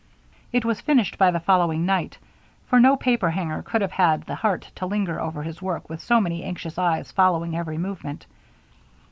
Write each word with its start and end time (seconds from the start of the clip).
It 0.51 0.65
was 0.65 0.81
finished 0.81 1.19
by 1.19 1.29
the 1.29 1.39
following 1.39 1.85
night, 1.85 2.17
for 2.65 2.79
no 2.79 2.97
paperhanger 2.97 3.61
could 3.63 3.81
have 3.81 3.91
had 3.91 4.23
the 4.23 4.33
heart 4.33 4.71
to 4.77 4.87
linger 4.87 5.21
over 5.21 5.43
his 5.43 5.61
work 5.61 5.91
with 5.91 6.01
so 6.01 6.19
many 6.19 6.43
anxious 6.43 6.79
eyes 6.79 7.11
following 7.11 7.55
every 7.55 7.77
movement. 7.77 8.25